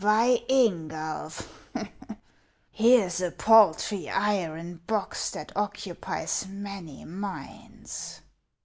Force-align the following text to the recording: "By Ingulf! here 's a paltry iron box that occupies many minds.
"By 0.01 0.41
Ingulf! 0.49 1.47
here 2.71 3.07
's 3.07 3.21
a 3.21 3.29
paltry 3.29 4.09
iron 4.09 4.77
box 4.87 5.29
that 5.29 5.51
occupies 5.55 6.47
many 6.47 7.05
minds. 7.05 8.21